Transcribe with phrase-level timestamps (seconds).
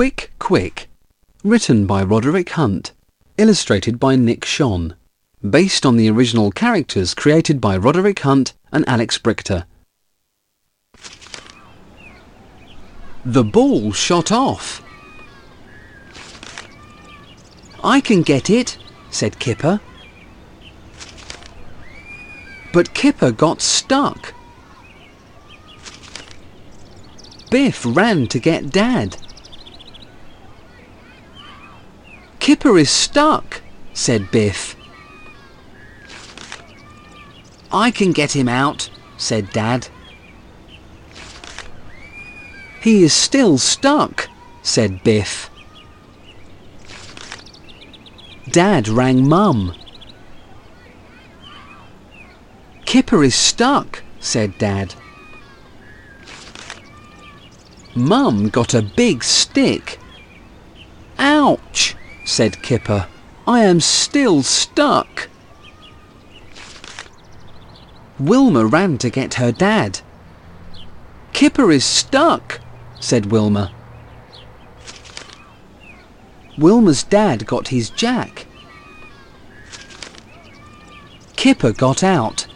[0.00, 0.88] Quick Quick.
[1.44, 2.92] Written by Roderick Hunt.
[3.36, 4.94] Illustrated by Nick Schon.
[5.42, 9.66] Based on the original characters created by Roderick Hunt and Alex Brychta.
[13.26, 14.82] The ball shot off.
[17.84, 18.78] I can get it,
[19.10, 19.82] said Kipper.
[22.72, 24.32] But Kipper got stuck.
[27.50, 29.18] Biff ran to get Dad.
[32.40, 33.60] Kipper is stuck,
[33.92, 34.74] said Biff.
[37.70, 39.88] I can get him out, said Dad.
[42.80, 44.28] He is still stuck,
[44.62, 45.50] said Biff.
[48.50, 49.74] Dad rang Mum.
[52.86, 54.94] Kipper is stuck, said Dad.
[57.94, 59.98] Mum got a big stick.
[61.18, 61.94] Ouch,
[62.30, 63.08] said Kipper.
[63.46, 65.28] I am still stuck.
[68.20, 70.00] Wilma ran to get her dad.
[71.32, 72.60] Kipper is stuck,
[73.00, 73.72] said Wilma.
[76.56, 78.46] Wilma's dad got his jack.
[81.34, 82.46] Kipper got out.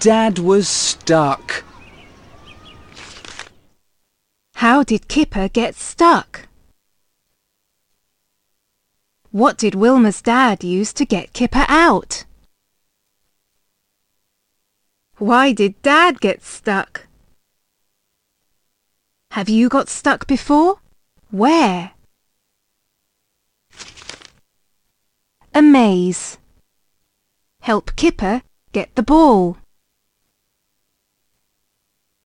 [0.00, 1.64] Dad was stuck.
[4.64, 6.48] How did Kipper get stuck?
[9.30, 12.24] What did Wilma's dad use to get Kipper out?
[15.18, 17.06] Why did Dad get stuck?
[19.32, 20.80] Have you got stuck before?
[21.30, 21.90] Where?
[25.52, 26.38] A maze.
[27.60, 28.40] Help Kipper
[28.72, 29.58] get the ball.